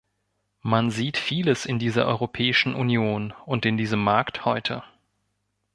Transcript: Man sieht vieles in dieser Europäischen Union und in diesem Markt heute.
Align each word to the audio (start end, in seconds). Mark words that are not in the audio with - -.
Man 0.63 0.89
sieht 0.89 1.15
vieles 1.17 1.67
in 1.67 1.77
dieser 1.77 2.07
Europäischen 2.07 2.73
Union 2.73 3.35
und 3.45 3.67
in 3.67 3.77
diesem 3.77 4.03
Markt 4.03 4.45
heute. 4.45 4.81